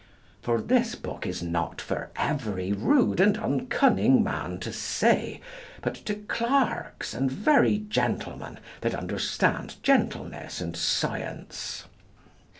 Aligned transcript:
For 0.41 0.59
this 0.59 0.95
book 0.95 1.27
is 1.27 1.43
not 1.43 1.79
for 1.79 2.09
every 2.15 2.71
rude 2.73 3.19
and 3.19 3.37
uncunning 3.37 4.23
man 4.23 4.57
to 4.61 4.73
see, 4.73 5.41
but 5.83 5.93
to 5.93 6.15
clerks 6.15 7.13
and 7.13 7.31
very 7.31 7.77
gentlemen 7.77 8.57
that 8.79 8.95
understand 8.95 9.75
gentleness 9.83 10.59
and 10.59 10.75
science. 10.75 11.85